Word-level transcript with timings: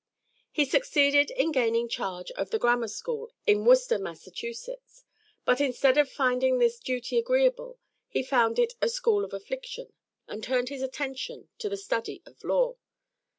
He 0.51 0.65
succeeded 0.65 1.29
in 1.29 1.51
gaining 1.51 1.87
charge 1.87 2.31
of 2.31 2.49
the 2.49 2.57
grammar 2.57 2.87
school 2.87 3.31
in 3.45 3.65
Worcester, 3.65 3.99
Massachusetts, 3.99 5.03
but, 5.45 5.61
instead 5.61 5.95
of 5.95 6.09
finding 6.09 6.57
this 6.57 6.79
duty 6.79 7.19
agreeable, 7.19 7.77
he 8.07 8.23
found 8.23 8.57
it 8.57 8.73
'a 8.81 8.89
school 8.89 9.23
of 9.23 9.31
affliction,' 9.31 9.93
and 10.27 10.43
turned 10.43 10.69
his 10.69 10.81
attention 10.81 11.49
to 11.59 11.69
the 11.69 11.77
study 11.77 12.23
of 12.25 12.43
law. 12.43 12.77